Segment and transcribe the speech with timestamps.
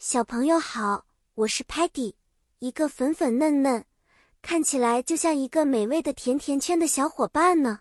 [0.00, 2.14] 小朋友好，我是 Patty，
[2.60, 3.84] 一个粉粉嫩嫩，
[4.40, 7.80] 看起来就像一个美味的甜甜圈的小伙伴呢。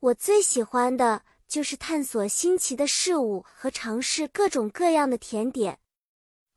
[0.00, 5.78] 我最喜欢的就是探索新奇的事物和尝试各种各样的甜点。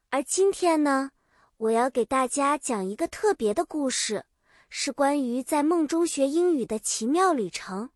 [0.10, 1.12] 而今天呢，
[1.58, 4.26] 我要给大家讲一个特别的故事，
[4.70, 7.92] 是关于在梦中学英语的奇妙旅程。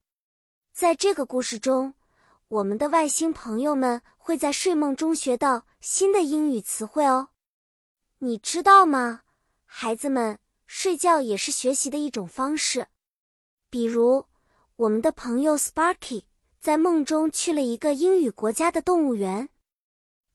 [0.71, 1.96] 在这个故事中，
[2.50, 7.30] 我们的外星朋友们会在睡梦中学到新的英语词汇哦。
[8.20, 9.23] 你知道吗，
[9.66, 12.88] 孩子们，睡觉也是学习的一种方式。
[13.70, 14.27] 比如，
[14.77, 16.23] 我们的朋友 Sparky
[16.57, 19.49] 在梦中去了一个英语国家的动物园，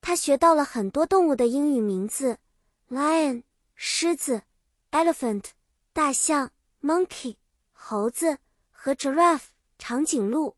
[0.02, 2.36] 他学到了很多动物的英语名字
[2.91, 3.42] ：lion
[3.74, 4.42] 狮子
[4.91, 5.44] ，elephant
[5.94, 6.50] 大象
[6.83, 7.36] ，monkey
[7.72, 8.36] 猴子
[8.70, 9.47] 和 giraffe
[9.78, 10.56] 长颈鹿。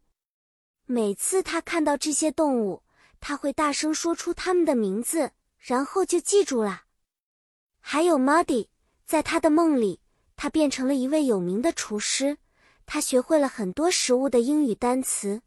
[0.87, 2.83] 每次他看到这些动物，
[3.19, 6.83] 他会大声说出它们的名字，然后就记住了。
[7.81, 8.69] 还有 Muddy，
[9.07, 10.01] 在他的梦里，
[10.37, 12.37] 他变成了一位有名的厨师。
[12.85, 15.41] 他学会了很多食物的英语单词，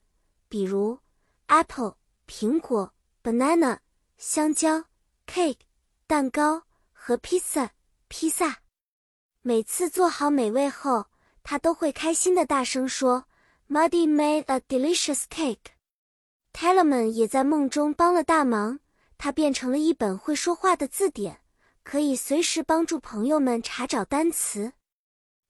[0.49, 0.99] 比如
[1.45, 3.77] apple 苹果、banana
[4.17, 4.85] 香蕉、
[5.27, 5.59] cake
[6.07, 7.69] 蛋糕和 pizza
[8.07, 8.61] 披萨。
[9.43, 11.05] 每次做好美味后，
[11.43, 13.25] 他都会开心的大声说。
[13.69, 15.73] Muddy made a delicious cake.
[16.53, 18.79] Tellerman 也在梦中帮了大忙，
[19.17, 21.41] 他变成了一本会说话的字典，
[21.83, 24.71] 可以随时帮助朋友们查找单词。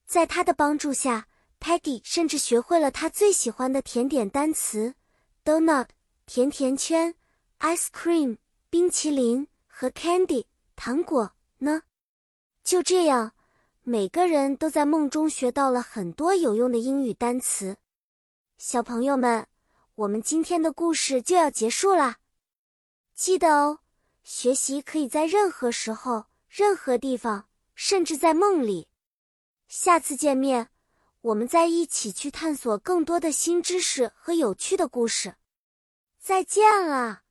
[0.04, 1.28] 在他的帮助下
[1.60, 4.94] ，Peggy 甚至学会了他最喜欢的甜点单词
[5.44, 5.86] ：donut
[6.26, 7.14] 甜甜圈
[7.60, 11.82] ，ice cream 冰淇淋和 candy 糖果呢。
[12.64, 13.32] 就这样，
[13.84, 17.76] 每个人都在梦中学到了很多有用的英语单词。
[18.58, 19.46] 小朋友们，
[19.94, 22.18] 我们今天的故事就要结束啦。
[23.14, 23.78] 记得哦，
[24.24, 28.88] 学习可以在任何时候、任何地方，甚至在梦里。
[29.68, 30.70] 下次见面，
[31.20, 35.36] 我们再一起去探索更多的新知识和有趣的故事。
[36.18, 37.22] 再见了。